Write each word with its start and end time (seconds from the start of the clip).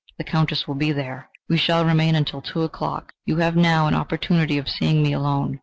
The 0.17 0.23
Countess 0.23 0.67
will 0.67 0.73
be 0.73 0.91
there. 0.91 1.29
We 1.47 1.57
shall 1.57 1.85
remain 1.85 2.15
until 2.15 2.41
two 2.41 2.63
o'clock. 2.63 3.13
You 3.23 3.35
have 3.35 3.55
now 3.55 3.85
an 3.85 3.93
opportunity 3.93 4.57
of 4.57 4.67
seeing 4.67 5.03
me 5.03 5.13
alone. 5.13 5.59